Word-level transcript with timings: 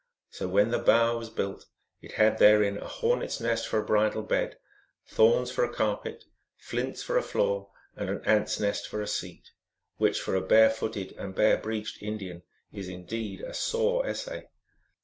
So 0.31 0.47
when 0.47 0.71
the 0.71 0.79
bower 0.79 1.15
was 1.19 1.29
built 1.29 1.67
it 2.01 2.13
had 2.13 2.39
therein 2.39 2.79
a 2.79 2.87
hornet 2.87 3.27
s 3.29 3.39
nest 3.39 3.67
for 3.67 3.77
a 3.77 3.85
bridal 3.85 4.23
bed, 4.23 4.57
thorns 5.05 5.51
for 5.51 5.63
a 5.63 5.71
carpet, 5.71 6.23
flints 6.57 7.03
for 7.03 7.19
a 7.19 7.21
floor, 7.21 7.69
and 7.95 8.09
an 8.09 8.25
ant 8.25 8.45
s 8.47 8.59
nest 8.59 8.87
for 8.87 9.03
a 9.03 9.07
seat, 9.07 9.51
which 9.97 10.19
for 10.19 10.33
a 10.33 10.41
bare 10.41 10.71
footed 10.71 11.11
and 11.19 11.35
bare 11.35 11.59
breeched 11.59 12.01
Indian 12.01 12.41
is 12.71 12.87
indeed 12.89 13.41
a 13.41 13.53
sore 13.53 14.03
essay. 14.07 14.47